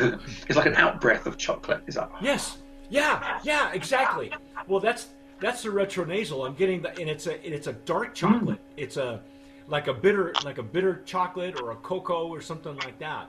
it's 0.46 0.56
like 0.56 0.66
an 0.66 0.76
out 0.76 1.00
breath 1.00 1.26
of 1.26 1.36
chocolate. 1.36 1.82
It's 1.86 1.96
like 1.96 2.10
Yes. 2.20 2.58
Yeah. 2.88 3.40
Yeah. 3.42 3.72
Exactly. 3.72 4.32
Well, 4.66 4.80
that's 4.80 5.08
that's 5.42 5.62
the 5.64 5.68
retronasal. 5.68 6.46
I'm 6.46 6.54
getting 6.54 6.80
the, 6.82 6.90
and 6.98 7.10
it's 7.10 7.26
a 7.26 7.34
and 7.44 7.52
it's 7.52 7.66
a 7.66 7.72
dark 7.72 8.14
chocolate. 8.14 8.60
It's 8.76 8.96
a 8.96 9.20
like 9.66 9.88
a 9.88 9.92
bitter 9.92 10.32
like 10.44 10.58
a 10.58 10.62
bitter 10.62 11.02
chocolate 11.04 11.60
or 11.60 11.72
a 11.72 11.76
cocoa 11.76 12.28
or 12.28 12.40
something 12.40 12.76
like 12.76 12.98
that. 13.00 13.28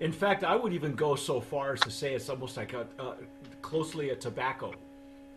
In 0.00 0.10
fact, 0.10 0.42
I 0.42 0.56
would 0.56 0.72
even 0.72 0.94
go 0.94 1.14
so 1.14 1.40
far 1.40 1.74
as 1.74 1.80
to 1.80 1.90
say 1.90 2.14
it's 2.14 2.28
almost 2.30 2.56
like 2.56 2.72
a 2.72 2.86
uh, 2.98 3.14
closely 3.60 4.10
a 4.10 4.16
tobacco, 4.16 4.72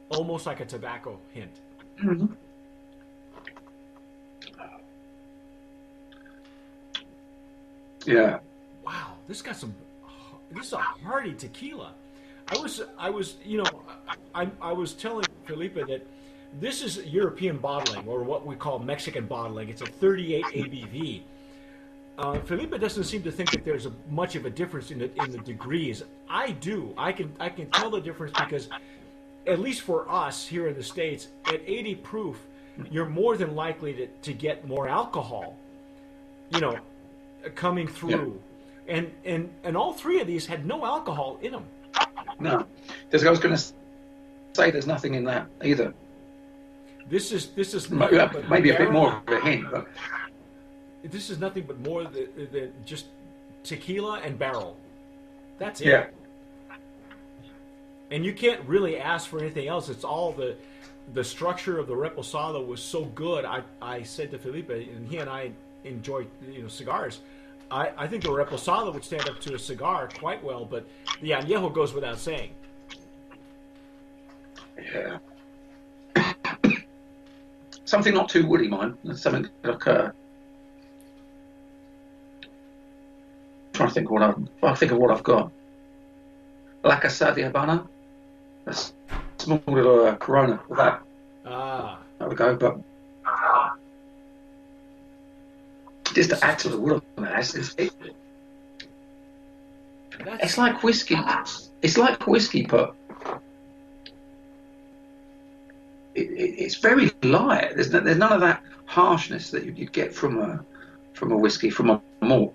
almost 0.10 0.46
like 0.46 0.62
a 0.62 0.66
tobacco 0.66 1.20
hint. 1.34 1.52
Hmm. 2.00 2.26
yeah. 8.06 8.40
wow, 8.86 9.16
this 9.28 9.42
got 9.42 9.58
some. 9.58 9.76
This 10.52 10.68
is 10.68 10.74
a 10.74 10.78
hearty 10.78 11.34
tequila. 11.34 11.94
I 12.48 12.58
was, 12.58 12.82
I 12.98 13.10
was, 13.10 13.36
you 13.44 13.58
know, 13.58 13.84
I, 14.34 14.50
I 14.62 14.72
was 14.72 14.94
telling 14.94 15.26
Felipe 15.46 15.76
that 15.76 16.06
this 16.60 16.84
is 16.84 17.04
European 17.06 17.58
bottling 17.58 18.08
or 18.08 18.24
what 18.24 18.46
we 18.46 18.56
call 18.56 18.80
Mexican 18.80 19.26
bottling. 19.26 19.70
It's 19.70 19.82
a 19.82 19.86
38 19.86 20.46
ABV. 20.46 21.22
uh, 22.18 22.40
Felipe 22.42 22.80
doesn't 22.80 23.06
seem 23.06 23.24
to 23.24 23.32
think 23.32 23.52
that 23.52 23.66
there's 23.66 23.88
a, 23.88 23.92
much 24.10 24.36
of 24.36 24.46
a 24.46 24.50
difference 24.50 24.92
in 24.92 25.00
the 25.00 25.12
in 25.24 25.32
the 25.32 25.40
degrees. 25.40 26.04
I 26.30 26.52
do. 26.52 26.94
I 26.98 27.12
can 27.12 27.34
I 27.40 27.50
can 27.50 27.70
tell 27.72 27.90
the 27.90 28.00
difference 28.00 28.34
because, 28.38 28.70
at 29.48 29.60
least 29.60 29.82
for 29.82 30.10
us 30.10 30.46
here 30.48 30.68
in 30.68 30.76
the 30.76 30.84
states, 30.84 31.28
at 31.48 31.62
80 31.66 31.96
proof, 31.96 32.38
you're 32.90 33.10
more 33.10 33.38
than 33.38 33.56
likely 33.56 33.94
to, 33.94 34.08
to 34.08 34.34
get 34.34 34.68
more 34.68 34.88
alcohol. 34.88 35.58
You 36.52 36.62
know, 36.62 36.78
coming 37.56 37.88
through, 37.88 38.40
yeah. 38.88 38.96
and 38.96 39.12
and 39.26 39.50
and 39.64 39.76
all 39.76 39.94
three 39.94 40.22
of 40.22 40.28
these 40.28 40.46
had 40.46 40.66
no 40.66 40.86
alcohol 40.86 41.40
in 41.42 41.52
them. 41.52 41.66
No, 42.40 42.66
I 43.14 43.30
was 43.30 43.40
going 43.40 43.56
to 43.56 43.64
say 44.54 44.72
there's 44.72 44.88
nothing 44.88 45.14
in 45.16 45.24
that 45.26 45.48
either. 45.64 45.94
This 47.08 47.32
is 47.32 47.48
this 47.52 47.74
is 47.74 47.90
maybe, 47.90 48.20
maybe 48.50 48.70
a 48.72 48.78
bit 48.78 48.92
more 48.92 49.22
of 49.28 49.34
a 49.34 49.40
hint, 49.42 49.70
but 49.72 49.88
this 51.04 51.30
is 51.30 51.40
nothing 51.40 51.64
but 51.68 51.80
more 51.80 52.04
than, 52.04 52.74
just 52.84 53.06
tequila 53.64 54.20
and 54.22 54.40
barrel. 54.40 54.78
That's 55.60 55.82
it. 55.82 55.88
Yeah. 55.88 56.08
And 58.12 58.26
you 58.26 58.34
can't 58.34 58.62
really 58.68 58.98
ask 58.98 59.30
for 59.30 59.40
anything 59.40 59.68
else. 59.68 59.90
It's 59.90 60.04
all 60.04 60.32
the 60.32 60.56
the 61.14 61.24
structure 61.24 61.78
of 61.78 61.88
the 61.88 61.94
reposado 61.94 62.66
was 62.66 62.82
so 62.82 63.06
good. 63.06 63.46
I, 63.46 63.62
I 63.82 64.02
said 64.02 64.32
to 64.32 64.40
Felipe, 64.40 64.72
and 64.72 65.08
he 65.08 65.18
and 65.18 65.30
I 65.30 65.52
enjoy 65.84 66.26
you 66.52 66.64
know 66.64 66.68
cigars. 66.68 67.20
I, 67.72 67.92
I 67.98 68.08
think 68.08 68.24
the 68.24 68.30
reposado 68.30 68.94
would 68.94 69.04
stand 69.04 69.28
up 69.28 69.40
to 69.42 69.56
a 69.56 69.60
cigar 69.60 70.10
quite 70.20 70.44
well, 70.44 70.66
but 70.66 70.86
the 71.22 71.32
añejo 71.32 71.74
goes 71.74 71.94
without 71.94 72.18
saying. 72.18 72.52
Yeah. 74.78 75.18
something 77.86 78.14
not 78.14 78.30
too 78.30 78.46
woody, 78.46 78.68
mind. 78.68 78.98
Something 79.14 79.50
like 79.64 79.88
uh, 79.88 80.12
trying 83.74 83.90
to 83.90 83.94
think 83.94 84.08
of 84.08 84.12
what 84.12 84.24
I've, 84.24 84.48
I 84.64 84.76
think 84.76 84.92
of 84.92 84.98
what 84.98 85.12
I've 85.12 85.24
got. 85.24 85.52
La 86.84 87.00
Casa 87.00 87.34
de 87.34 87.44
Habana, 87.44 87.88
a 88.68 88.76
small 89.38 89.62
little 89.68 90.06
uh, 90.06 90.16
Corona 90.18 90.62
with 90.70 90.78
that. 90.78 91.02
Ah. 91.46 92.00
There 92.20 92.30
we 92.30 92.36
go, 92.36 92.56
but 92.56 92.78
just 96.16 96.32
to 96.32 96.44
add 96.44 96.58
to 96.60 96.70
the 96.70 96.78
on 96.78 97.02
that, 97.18 97.56
it's, 97.56 97.76
it, 97.78 97.94
it's 100.20 100.58
like 100.58 100.82
whiskey. 100.82 101.18
It's 101.82 101.98
like 101.98 102.26
whiskey, 102.26 102.66
but 102.66 102.96
it, 106.16 106.32
it, 106.32 106.60
it's 106.60 106.76
very 106.76 107.12
light. 107.22 107.76
There's, 107.76 107.92
no, 107.92 108.00
there's 108.00 108.18
none 108.18 108.32
of 108.32 108.42
that 108.42 108.64
harshness 108.86 109.52
that 109.52 109.66
you'd 109.66 109.92
get 109.92 110.14
from 110.14 110.40
a 110.40 110.64
from 111.14 111.32
a 111.32 111.38
whiskey 111.38 111.70
from 111.70 111.90
a 111.90 112.02
malt 112.22 112.54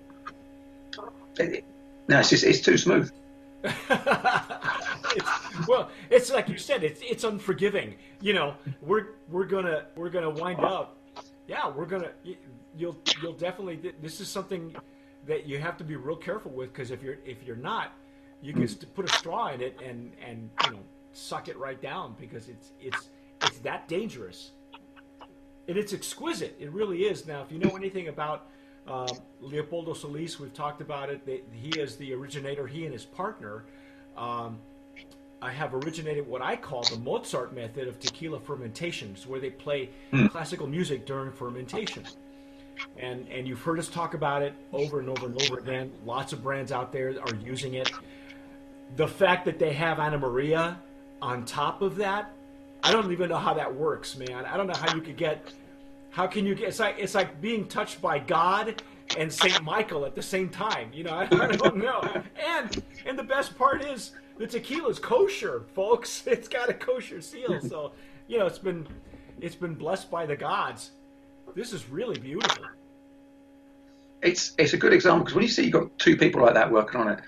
no, 2.07 2.19
it's 2.19 2.29
just 2.29 2.43
it's 2.43 2.61
too 2.61 2.77
smooth. 2.77 3.11
it's, 3.63 5.67
well, 5.67 5.89
it's 6.09 6.31
like 6.31 6.49
you 6.49 6.57
said, 6.57 6.83
it's 6.83 7.01
it's 7.01 7.23
unforgiving. 7.23 7.95
You 8.19 8.33
know, 8.33 8.55
we're 8.81 9.09
we're 9.29 9.45
gonna 9.45 9.85
we're 9.95 10.09
gonna 10.09 10.29
wind 10.29 10.59
up. 10.59 10.97
Yeah, 11.47 11.69
we're 11.69 11.85
gonna. 11.85 12.11
You'll 12.75 12.97
you'll 13.21 13.33
definitely. 13.33 13.93
This 14.01 14.21
is 14.21 14.29
something 14.29 14.75
that 15.27 15.45
you 15.45 15.59
have 15.59 15.77
to 15.77 15.83
be 15.83 15.95
real 15.95 16.15
careful 16.15 16.51
with 16.51 16.73
because 16.73 16.91
if 16.91 17.03
you're 17.03 17.17
if 17.25 17.43
you're 17.43 17.55
not, 17.55 17.93
you 18.41 18.53
can 18.53 18.67
put 18.93 19.05
a 19.05 19.13
straw 19.13 19.49
in 19.49 19.61
it 19.61 19.79
and 19.85 20.11
and 20.25 20.49
you 20.65 20.71
know 20.71 20.79
suck 21.13 21.47
it 21.47 21.57
right 21.57 21.81
down 21.81 22.15
because 22.19 22.47
it's 22.47 22.71
it's 22.79 23.09
it's 23.43 23.59
that 23.59 23.87
dangerous. 23.87 24.51
And 25.67 25.77
it's 25.77 25.93
exquisite. 25.93 26.55
It 26.59 26.71
really 26.71 27.03
is. 27.03 27.27
Now, 27.27 27.43
if 27.43 27.51
you 27.51 27.59
know 27.59 27.75
anything 27.75 28.07
about 28.07 28.47
um, 28.87 29.07
Leopoldo 29.39 29.93
Solis, 29.93 30.39
we've 30.39 30.53
talked 30.53 30.81
about 30.81 31.09
it. 31.09 31.23
They, 31.23 31.43
he 31.53 31.69
is 31.79 31.97
the 31.97 32.13
originator. 32.13 32.65
He 32.65 32.83
and 32.83 32.91
his 32.91 33.05
partner 33.05 33.65
um, 34.17 34.59
I 35.41 35.51
have 35.51 35.73
originated 35.73 36.27
what 36.27 36.41
I 36.41 36.55
call 36.55 36.83
the 36.83 36.97
Mozart 36.97 37.53
method 37.53 37.87
of 37.87 37.99
tequila 37.99 38.39
fermentations, 38.39 39.25
where 39.25 39.39
they 39.39 39.49
play 39.49 39.89
mm. 40.13 40.29
classical 40.29 40.67
music 40.67 41.05
during 41.05 41.31
fermentation. 41.31 42.05
And 42.97 43.27
and 43.29 43.47
you've 43.47 43.61
heard 43.61 43.79
us 43.79 43.87
talk 43.87 44.13
about 44.13 44.41
it 44.41 44.53
over 44.73 44.99
and 44.99 45.09
over 45.09 45.25
and 45.27 45.41
over 45.41 45.59
again. 45.59 45.91
Lots 46.05 46.33
of 46.33 46.43
brands 46.43 46.71
out 46.71 46.91
there 46.91 47.09
are 47.21 47.35
using 47.43 47.75
it. 47.75 47.91
The 48.95 49.07
fact 49.07 49.45
that 49.45 49.59
they 49.59 49.73
have 49.73 49.99
Anna 49.99 50.17
Maria 50.17 50.77
on 51.21 51.45
top 51.45 51.81
of 51.81 51.95
that, 51.97 52.33
I 52.83 52.91
don't 52.91 53.11
even 53.11 53.29
know 53.29 53.37
how 53.37 53.53
that 53.53 53.73
works, 53.73 54.17
man. 54.17 54.45
I 54.45 54.57
don't 54.57 54.67
know 54.67 54.77
how 54.77 54.93
you 54.95 55.01
could 55.01 55.17
get 55.17 55.53
how 56.11 56.27
can 56.27 56.45
you 56.45 56.53
get? 56.53 56.67
It's 56.67 56.79
like 56.79 56.97
it's 56.99 57.15
like 57.15 57.41
being 57.41 57.67
touched 57.67 58.01
by 58.01 58.19
God 58.19 58.83
and 59.17 59.31
Saint 59.31 59.63
Michael 59.63 60.05
at 60.05 60.13
the 60.13 60.21
same 60.21 60.49
time. 60.49 60.91
You 60.93 61.05
know, 61.05 61.11
I, 61.11 61.23
I 61.31 61.47
don't 61.55 61.77
know. 61.77 62.01
And 62.35 62.83
and 63.05 63.17
the 63.17 63.23
best 63.23 63.57
part 63.57 63.83
is 63.83 64.11
the 64.37 64.45
tequila's 64.45 64.99
kosher, 64.99 65.63
folks. 65.73 66.23
It's 66.27 66.47
got 66.47 66.69
a 66.69 66.73
kosher 66.73 67.21
seal, 67.21 67.59
so 67.61 67.93
you 68.27 68.37
know 68.37 68.45
it's 68.45 68.59
been 68.59 68.85
it's 69.39 69.55
been 69.55 69.73
blessed 69.73 70.11
by 70.11 70.25
the 70.25 70.35
gods. 70.35 70.91
This 71.55 71.73
is 71.73 71.89
really 71.89 72.19
beautiful. 72.19 72.65
It's 74.21 74.53
it's 74.57 74.73
a 74.73 74.77
good 74.77 74.93
example 74.93 75.23
because 75.23 75.35
when 75.35 75.43
you 75.43 75.49
see 75.49 75.63
you've 75.63 75.73
got 75.73 75.97
two 75.97 76.15
people 76.15 76.41
like 76.41 76.53
that 76.53 76.71
working 76.71 76.99
on 77.01 77.07
it, 77.09 77.19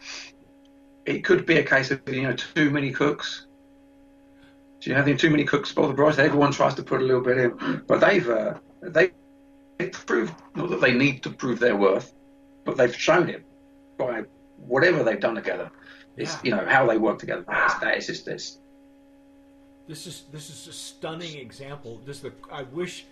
it 1.06 1.24
could 1.24 1.46
be 1.46 1.58
a 1.58 1.64
case 1.64 1.92
of 1.92 2.02
you 2.08 2.24
know 2.24 2.34
too 2.34 2.70
many 2.70 2.92
cooks. 2.92 3.48
Do 4.80 4.90
you 4.90 4.96
have 4.96 5.18
too 5.18 5.30
many 5.30 5.46
cooks 5.46 5.70
spoil 5.70 5.88
the 5.88 5.94
broth? 5.94 6.20
Everyone 6.20 6.52
tries 6.52 6.76
to 6.76 6.84
put 6.84 7.02
a 7.02 7.06
little 7.06 7.22
bit 7.22 7.38
in, 7.38 7.84
but 7.88 8.00
they've 8.02 8.30
uh, 8.30 8.56
they 8.82 9.12
proved 9.92 10.34
not 10.56 10.70
that 10.70 10.82
they 10.82 10.94
need 10.94 11.24
to 11.24 11.30
prove 11.30 11.60
their 11.60 11.76
worth, 11.76 12.14
but 12.64 12.78
they've 12.78 12.96
shown 12.96 13.30
it 13.30 13.46
by 13.98 14.24
whatever 14.58 15.04
they've 15.04 15.20
done 15.20 15.36
together. 15.36 15.72
It's 16.18 16.36
yeah. 16.36 16.40
you 16.44 16.52
know 16.52 16.66
how 16.70 16.86
they 16.86 16.98
work 16.98 17.20
together. 17.20 17.44
that 17.48 17.98
is 17.98 18.08
just 18.08 18.26
this. 18.26 18.60
This 19.88 20.08
is 20.08 20.24
this 20.32 20.50
is 20.50 20.68
a 20.68 20.74
stunning 20.74 21.38
example. 21.38 22.02
This 22.06 22.18
is 22.18 22.24
the 22.24 22.34
I 22.52 22.64
wish 22.64 23.06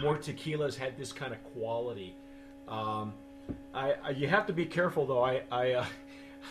more 0.00 0.16
tequilas 0.16 0.76
had 0.76 0.96
this 0.96 1.12
kind 1.12 1.32
of 1.32 1.42
quality. 1.52 2.14
Um, 2.68 3.14
I, 3.74 3.94
I, 4.04 4.10
you 4.10 4.28
have 4.28 4.46
to 4.46 4.52
be 4.52 4.66
careful 4.66 5.06
though. 5.06 5.22
I 5.22 5.42
I 5.50 5.72
uh, 5.72 5.86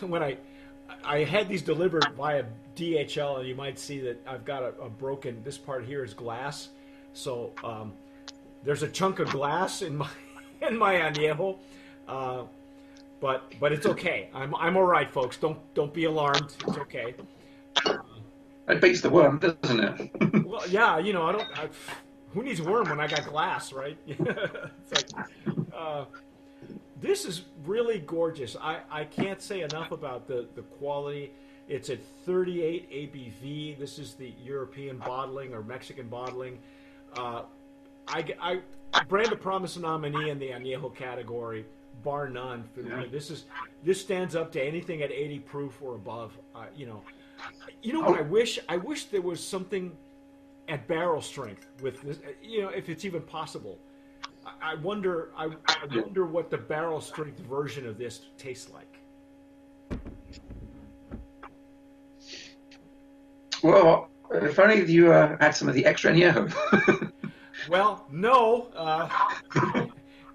when 0.06 0.22
I 0.22 0.36
I 1.04 1.24
had 1.24 1.48
these 1.48 1.62
delivered 1.62 2.06
via 2.16 2.44
DHL, 2.76 3.40
and 3.40 3.48
you 3.48 3.54
might 3.54 3.78
see 3.78 4.00
that 4.00 4.20
I've 4.26 4.44
got 4.44 4.62
a, 4.62 4.68
a 4.82 4.88
broken. 4.88 5.42
This 5.44 5.58
part 5.58 5.84
here 5.84 6.04
is 6.04 6.14
glass, 6.14 6.68
so 7.12 7.52
um, 7.64 7.92
there's 8.64 8.82
a 8.82 8.88
chunk 8.88 9.18
of 9.18 9.30
glass 9.30 9.82
in 9.82 9.96
my 9.96 10.08
in 10.60 10.76
my 10.76 10.94
añejo, 10.94 11.58
uh, 12.08 12.42
but 13.20 13.52
but 13.60 13.72
it's 13.72 13.86
okay. 13.86 14.28
I'm 14.34 14.54
I'm 14.54 14.76
all 14.76 14.84
right, 14.84 15.10
folks. 15.10 15.36
Don't 15.36 15.58
don't 15.74 15.92
be 15.92 16.04
alarmed. 16.04 16.54
It's 16.66 16.78
okay. 16.78 17.14
It 18.68 18.80
beats 18.80 19.00
the 19.00 19.10
worm, 19.10 19.38
doesn't 19.38 19.80
it? 19.80 20.44
well, 20.46 20.62
yeah. 20.68 20.98
You 20.98 21.12
know, 21.12 21.26
I 21.26 21.32
don't. 21.32 21.58
I, 21.58 21.68
who 22.32 22.42
needs 22.42 22.62
worm 22.62 22.88
when 22.88 23.00
I 23.00 23.06
got 23.06 23.26
glass, 23.26 23.72
right? 23.72 23.98
it's 24.06 25.14
like, 25.14 25.26
uh, 25.74 26.04
this 27.00 27.24
is 27.24 27.42
really 27.66 27.98
gorgeous. 27.98 28.56
I, 28.60 28.80
I 28.90 29.04
can't 29.04 29.42
say 29.42 29.62
enough 29.62 29.90
about 29.90 30.26
the, 30.26 30.46
the 30.54 30.62
quality. 30.62 31.32
It's 31.68 31.90
at 31.90 32.04
38 32.26 32.90
ABV. 32.90 33.78
This 33.78 33.98
is 33.98 34.14
the 34.14 34.32
European 34.42 34.98
bottling 34.98 35.52
or 35.52 35.62
Mexican 35.62 36.08
bottling. 36.08 36.58
Uh, 37.16 37.42
I, 38.08 38.24
I 38.40 38.60
brand 39.08 39.32
a 39.32 39.36
promise 39.36 39.76
nominee 39.76 40.30
in 40.30 40.38
the 40.38 40.48
añejo 40.48 40.94
category, 40.94 41.64
bar 42.02 42.28
none. 42.28 42.64
For 42.74 42.82
yeah. 42.82 43.00
me. 43.00 43.08
This 43.08 43.30
is 43.30 43.44
this 43.84 44.00
stands 44.00 44.34
up 44.34 44.52
to 44.52 44.62
anything 44.62 45.02
at 45.02 45.10
80 45.10 45.38
proof 45.40 45.82
or 45.82 45.94
above. 45.94 46.36
Uh, 46.54 46.66
you 46.74 46.86
know, 46.86 47.02
you 47.82 47.92
know 47.92 48.00
what 48.00 48.18
I 48.18 48.22
wish? 48.22 48.58
I 48.68 48.76
wish 48.76 49.06
there 49.06 49.22
was 49.22 49.44
something 49.46 49.92
at 50.72 50.88
barrel 50.88 51.20
strength 51.20 51.66
with 51.82 52.00
this. 52.02 52.18
You 52.42 52.62
know, 52.62 52.68
if 52.70 52.88
it's 52.88 53.04
even 53.04 53.22
possible. 53.22 53.78
I, 54.46 54.72
I 54.72 54.74
wonder. 54.76 55.30
I, 55.36 55.50
I 55.68 55.86
wonder 55.94 56.24
what 56.26 56.50
the 56.50 56.58
barrel 56.58 57.00
strength 57.00 57.38
version 57.40 57.86
of 57.86 57.98
this 57.98 58.22
tastes 58.38 58.70
like. 58.70 58.98
Well, 63.62 64.08
if 64.32 64.58
only 64.58 64.90
you 64.90 65.12
uh, 65.12 65.36
had 65.40 65.50
some 65.50 65.68
of 65.68 65.74
the 65.74 65.84
extra 65.84 66.12
añejo. 66.12 67.12
Well, 67.68 68.06
no, 68.10 68.68
uh, 68.74 69.08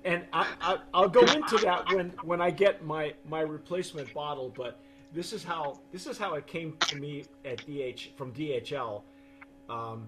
and 0.06 0.24
I, 0.32 0.77
will 0.94 1.10
go 1.10 1.20
into 1.22 1.58
that 1.58 1.91
when, 1.94 2.13
when 2.24 2.39
I 2.39 2.51
get 2.51 2.86
my, 2.86 3.13
my 3.27 3.41
replacement 3.41 4.13
bottle. 4.13 4.53
But 4.56 4.79
this 5.13 5.34
is 5.34 5.44
how 5.44 5.79
this 5.91 6.08
is 6.08 6.17
how 6.17 6.36
it 6.36 6.48
came 6.48 6.77
to 6.88 6.96
me 6.96 7.25
at 7.44 7.58
DH 7.65 8.15
from 8.15 8.32
DHL. 8.32 9.01
Um, 9.70 10.08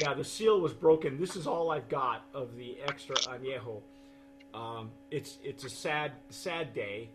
yeah, 0.00 0.14
the 0.14 0.24
seal 0.24 0.60
was 0.60 0.72
broken. 0.72 1.18
This 1.18 1.36
is 1.36 1.46
all 1.46 1.70
I've 1.70 1.88
got 1.88 2.24
of 2.34 2.56
the 2.56 2.76
extra 2.86 3.16
añejo. 3.16 3.80
Um, 4.54 4.90
it's 5.10 5.38
it's 5.44 5.64
a 5.64 5.68
sad 5.68 6.12
sad 6.30 6.72
day, 6.72 7.10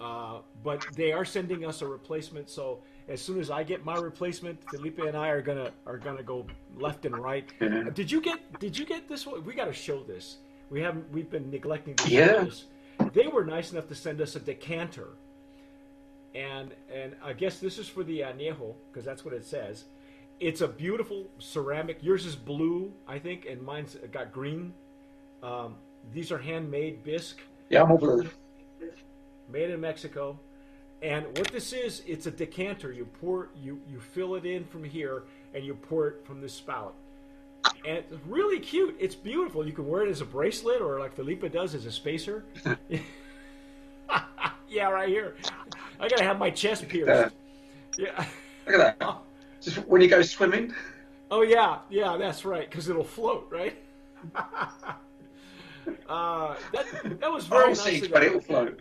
uh, 0.00 0.38
but 0.62 0.84
they 0.94 1.12
are 1.12 1.24
sending 1.24 1.64
us 1.64 1.82
a 1.82 1.86
replacement. 1.86 2.50
So 2.50 2.80
as 3.08 3.20
soon 3.20 3.40
as 3.40 3.50
I 3.50 3.62
get 3.62 3.84
my 3.84 3.96
replacement, 3.96 4.58
Felipe 4.70 4.98
and 4.98 5.16
I 5.16 5.28
are 5.28 5.42
gonna 5.42 5.70
are 5.86 5.98
gonna 5.98 6.22
go 6.22 6.46
left 6.76 7.06
and 7.06 7.16
right. 7.16 7.50
Mm-hmm. 7.60 7.90
Did 7.90 8.10
you 8.10 8.20
get 8.20 8.58
Did 8.60 8.76
you 8.76 8.84
get 8.84 9.08
this 9.08 9.26
one? 9.26 9.44
We 9.44 9.54
got 9.54 9.66
to 9.66 9.72
show 9.72 10.02
this. 10.02 10.38
We 10.70 10.80
haven't. 10.80 11.10
We've 11.12 11.30
been 11.30 11.50
neglecting 11.50 11.94
to 11.96 12.10
yeah. 12.10 12.44
this. 12.44 12.64
they 13.12 13.26
were 13.26 13.44
nice 13.44 13.72
enough 13.72 13.88
to 13.88 13.94
send 13.94 14.20
us 14.20 14.36
a 14.36 14.40
decanter. 14.40 15.08
And 16.34 16.74
and 16.92 17.14
I 17.22 17.32
guess 17.32 17.58
this 17.58 17.78
is 17.78 17.88
for 17.88 18.02
the 18.04 18.20
añejo 18.20 18.74
because 18.90 19.04
that's 19.04 19.24
what 19.24 19.34
it 19.34 19.44
says. 19.44 19.84
It's 20.44 20.60
a 20.60 20.68
beautiful 20.68 21.24
ceramic. 21.38 22.02
Yours 22.02 22.26
is 22.26 22.36
blue, 22.36 22.92
I 23.08 23.18
think, 23.18 23.46
and 23.46 23.62
mine's 23.62 23.96
got 24.12 24.30
green. 24.30 24.74
Um, 25.42 25.76
these 26.12 26.30
are 26.30 26.36
handmade 26.36 27.02
bisque. 27.02 27.40
Yeah. 27.70 28.90
Made 29.50 29.70
in 29.70 29.80
Mexico. 29.80 30.38
And 31.00 31.24
what 31.38 31.48
this 31.48 31.72
is, 31.72 32.02
it's 32.06 32.26
a 32.26 32.30
decanter. 32.30 32.92
You 32.92 33.06
pour, 33.06 33.48
you 33.58 33.80
you 33.88 33.98
fill 33.98 34.34
it 34.34 34.44
in 34.44 34.66
from 34.66 34.84
here, 34.84 35.22
and 35.54 35.64
you 35.64 35.76
pour 35.76 36.08
it 36.08 36.26
from 36.26 36.42
this 36.42 36.52
spout. 36.52 36.94
And 37.86 38.04
it's 38.10 38.26
really 38.26 38.60
cute. 38.60 38.96
It's 39.00 39.14
beautiful. 39.14 39.66
You 39.66 39.72
can 39.72 39.88
wear 39.88 40.02
it 40.02 40.10
as 40.10 40.20
a 40.20 40.26
bracelet, 40.26 40.82
or 40.82 41.00
like 41.00 41.14
Felipe 41.14 41.50
does, 41.52 41.74
as 41.74 41.86
a 41.86 41.92
spacer. 41.92 42.44
yeah, 44.68 44.90
right 44.90 45.08
here. 45.08 45.36
I 45.98 46.06
gotta 46.06 46.24
have 46.24 46.38
my 46.38 46.50
chest 46.50 46.86
pierced. 46.86 47.34
Yeah. 47.96 48.26
Look 48.66 48.80
at 48.80 48.98
that. 48.98 49.18
Just 49.64 49.78
when 49.88 50.00
you 50.00 50.08
go 50.08 50.22
swimming. 50.22 50.74
Oh 51.30 51.42
yeah, 51.42 51.78
yeah, 51.90 52.16
that's 52.16 52.44
right. 52.44 52.68
Because 52.68 52.88
it'll 52.88 53.02
float, 53.02 53.48
right? 53.50 53.76
uh, 56.08 56.54
that 56.72 57.20
that 57.20 57.32
was 57.32 57.46
very 57.46 57.74
nice. 57.74 58.06
But 58.06 58.22
it'll 58.22 58.40
float. 58.40 58.80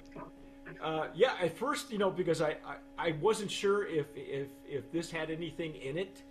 Uh, 0.81 1.07
yeah, 1.15 1.31
at 1.41 1.57
first, 1.57 1.91
you 1.91 1.97
know, 1.97 2.11
because 2.11 2.41
I, 2.41 2.57
I, 2.67 2.75
I, 2.97 3.11
wasn't 3.21 3.49
sure 3.49 3.87
if, 3.87 4.07
if 4.17 4.49
if 4.67 4.91
this 4.91 5.09
had 5.09 5.29
anything 5.29 5.75
in 5.75 5.97
it, 5.97 6.21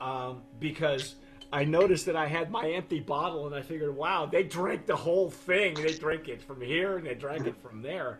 um, 0.00 0.42
because 0.58 1.14
I 1.52 1.64
noticed 1.64 2.04
that 2.06 2.16
I 2.16 2.26
had 2.26 2.50
my 2.50 2.70
empty 2.70 2.98
bottle, 2.98 3.46
and 3.46 3.54
I 3.54 3.62
figured, 3.62 3.94
wow, 3.94 4.26
they 4.26 4.42
drank 4.42 4.86
the 4.86 4.96
whole 4.96 5.30
thing. 5.30 5.74
They 5.74 5.94
drank 5.94 6.26
it 6.26 6.42
from 6.42 6.60
here, 6.60 6.98
and 6.98 7.06
they 7.06 7.14
drank 7.14 7.46
it 7.46 7.54
from 7.62 7.82
there. 7.82 8.18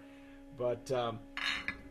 But 0.57 0.89
um, 0.93 1.19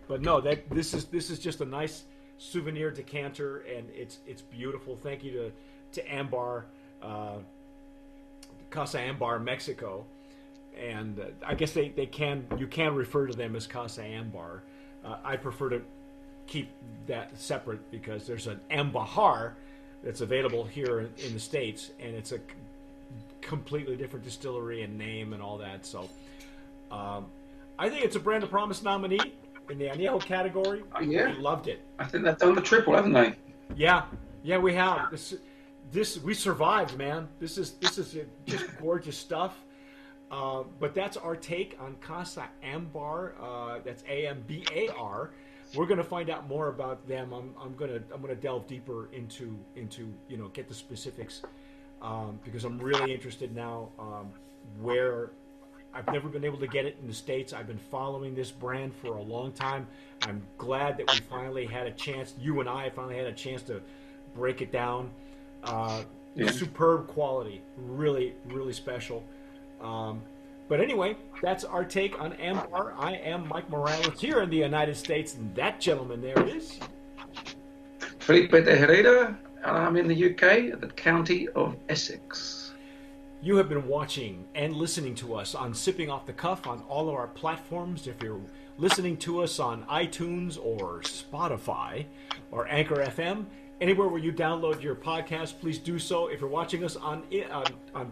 but 0.08 0.22
no, 0.22 0.40
that 0.40 0.70
this 0.70 0.94
is 0.94 1.06
this 1.06 1.30
is 1.30 1.38
just 1.38 1.60
a 1.60 1.66
nice 1.66 2.06
souvenir 2.38 2.92
decanter, 2.92 3.60
and 3.60 3.90
it's 3.96 4.20
it's 4.28 4.42
beautiful. 4.42 4.96
Thank 4.96 5.24
you 5.24 5.32
to 5.32 5.52
to 5.94 6.14
Ambar, 6.14 6.66
uh, 7.02 7.38
Casa 8.70 9.00
Ambar, 9.00 9.40
Mexico, 9.40 10.06
and 10.80 11.20
uh, 11.20 11.26
I 11.46 11.56
guess 11.56 11.74
they, 11.74 11.90
they 11.90 12.06
can 12.06 12.46
you 12.58 12.68
can 12.68 12.96
refer 12.96 13.28
to 13.28 13.34
them 13.34 13.56
as 13.56 13.68
Casa 13.68 14.04
Ambar. 14.04 14.64
Uh, 15.04 15.18
I 15.24 15.38
prefer 15.38 15.70
to 15.70 15.82
keep 16.48 16.70
that 17.08 17.38
separate 17.40 17.90
because 17.92 18.26
there's 18.28 18.48
an 18.48 18.60
Ambhar 18.72 19.54
that's 20.04 20.22
available 20.22 20.66
here 20.66 21.10
in, 21.26 21.34
the 21.34 21.40
states, 21.40 21.92
and 22.00 22.16
it's 22.16 22.34
a 22.34 22.40
completely 23.42 23.96
different 23.96 24.26
distillery 24.26 24.84
and 24.84 24.98
name 24.98 25.34
and 25.34 25.42
all 25.42 25.58
that. 25.58 25.86
So. 25.86 26.10
Um, 26.92 27.26
I 27.80 27.90
think 27.90 28.06
it's 28.06 28.16
a 28.16 28.20
brand 28.20 28.44
of 28.44 28.52
promise 28.52 28.84
nominee 28.84 29.34
in 29.70 29.78
the 29.78 29.86
Añejo 29.86 30.22
category. 30.24 30.84
Oh, 30.96 31.02
yeah. 31.02 31.32
We 31.32 31.38
loved 31.40 31.68
it. 31.68 31.82
I 32.00 32.06
think 32.06 32.24
they've 32.24 32.38
done 32.38 32.56
the 32.56 32.62
triple, 32.62 32.96
haven't 32.96 33.14
they? 33.14 33.36
Yeah, 33.76 34.06
yeah, 34.44 34.58
we 34.58 34.74
have. 34.74 35.10
This, 35.12 35.36
this 35.92 36.20
we 36.20 36.34
survived, 36.34 36.98
man. 36.98 37.28
This 37.40 37.58
is 37.58 37.74
this 37.74 37.98
is 37.98 38.18
just 38.46 38.66
gorgeous 38.82 39.18
stuff. 39.18 39.58
Uh, 40.32 40.64
but 40.80 40.96
that's 40.96 41.16
our 41.16 41.36
take 41.36 41.78
on 41.80 41.96
Casa 42.02 42.48
Ambar. 42.64 43.36
Uh, 43.40 43.80
that's 43.86 44.04
A 44.10 44.28
M 44.28 44.44
B 44.48 44.66
A 44.74 44.90
R. 44.90 45.32
We're 45.76 45.86
going 45.86 45.98
to 45.98 46.04
find 46.04 46.30
out 46.30 46.48
more 46.48 46.68
about 46.68 47.08
them. 47.08 47.34
I'm, 47.34 47.54
I'm 47.60 47.76
going 47.76 47.92
to 47.92 48.04
I'm 48.14 48.22
going 48.22 48.36
to 48.36 48.42
delve 48.42 48.68
deeper 48.68 49.10
into 49.14 49.58
into 49.76 50.12
you 50.28 50.38
know 50.38 50.48
get 50.50 50.68
the 50.68 50.74
specifics 50.74 51.44
um, 52.02 52.40
because 52.44 52.66
I'm 52.66 52.80
really 52.80 53.14
interested 53.14 53.56
now 53.56 53.90
um, 54.00 54.32
where 54.82 55.32
I've 55.94 56.08
never 56.08 56.28
been 56.28 56.44
able 56.44 56.58
to 56.60 56.68
get 56.68 56.86
it 56.86 56.98
in 57.02 57.08
the 57.08 57.14
States. 57.14 57.54
I've 57.54 57.68
been 57.68 57.78
following 57.78 58.34
this 58.34 58.52
brand 58.52 58.94
for 58.96 59.18
a 59.18 59.22
long 59.22 59.52
time. 59.52 59.88
I'm 60.24 60.42
glad 60.58 60.98
that 60.98 61.12
we 61.12 61.20
finally 61.30 61.66
had 61.66 61.86
a 61.86 61.92
chance, 61.92 62.34
you 62.40 62.60
and 62.60 62.70
I 62.70 62.90
finally 62.90 63.18
had 63.18 63.28
a 63.28 63.34
chance 63.34 63.62
to 63.64 63.82
break 64.36 64.62
it 64.62 64.72
down. 64.72 65.12
Uh, 65.64 66.04
yeah. 66.36 66.50
Superb 66.50 67.08
quality, 67.08 67.62
really, 67.78 68.34
really 68.46 68.74
special. 68.74 69.24
Um, 69.82 70.22
but 70.68 70.82
anyway, 70.82 71.16
that's 71.42 71.64
our 71.64 71.86
take 71.86 72.20
on 72.20 72.34
Ambar. 72.34 72.96
I 72.98 73.14
am 73.18 73.48
Mike 73.48 73.70
Morales 73.70 74.20
here 74.20 74.42
in 74.42 74.50
the 74.50 74.58
United 74.58 74.96
States, 74.96 75.36
and 75.36 75.54
that 75.56 75.80
gentleman 75.80 76.22
there 76.22 76.42
is. 76.48 76.80
Felipe 78.20 78.52
de 78.52 78.76
Herrera, 78.76 79.38
and 79.64 79.78
I'm 79.78 79.98
in 79.98 80.08
the 80.08 80.32
UK, 80.32 80.80
the 80.80 80.92
county 80.96 81.50
of 81.50 81.76
Essex. 81.90 82.73
You 83.44 83.58
have 83.58 83.68
been 83.68 83.90
watching 83.90 84.46
and 84.56 84.74
listening 84.74 85.16
to 85.16 85.36
us 85.36 85.54
on 85.54 85.74
Sipping 85.74 86.10
Off 86.10 86.26
the 86.26 86.32
Cuff 86.32 86.66
on 86.66 86.82
all 86.88 87.10
of 87.10 87.16
our 87.16 87.28
platforms. 87.28 88.08
If 88.08 88.24
you're 88.24 88.40
listening 88.78 89.18
to 89.18 89.44
us 89.44 89.60
on 89.60 89.84
iTunes 89.88 90.58
or 90.58 91.02
Spotify 91.02 92.06
or 92.52 92.70
Anchor 92.70 93.04
FM, 93.04 93.44
anywhere 93.82 94.08
where 94.08 94.22
you 94.22 94.32
download 94.32 94.82
your 94.82 94.96
podcast, 94.96 95.60
please 95.60 95.78
do 95.78 96.00
so. 96.00 96.28
If 96.28 96.40
you're 96.40 96.50
watching 96.50 96.86
us 96.86 96.96
on 96.96 97.24
on, 97.52 97.66
on 97.94 98.12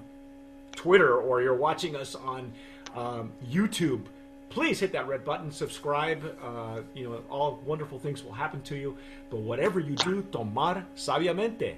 Twitter 0.75 1.15
or 1.15 1.41
you're 1.41 1.55
watching 1.55 1.95
us 1.95 2.13
on 2.13 2.51
um, 2.93 3.31
YouTube, 3.49 4.01
please 4.49 4.81
hit 4.81 4.91
that 4.91 5.07
red 5.07 5.23
button, 5.23 5.49
subscribe. 5.49 6.37
Uh, 6.43 6.81
you 6.93 7.05
know, 7.07 7.23
all 7.29 7.61
wonderful 7.65 7.97
things 7.97 8.21
will 8.21 8.33
happen 8.33 8.61
to 8.63 8.75
you. 8.75 8.97
But 9.29 9.39
whatever 9.39 9.79
you 9.79 9.95
do, 9.95 10.23
tomar 10.23 10.85
sabiamente. 10.97 11.75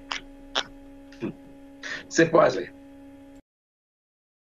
Sip 2.09 2.33
wisely. 2.33 2.69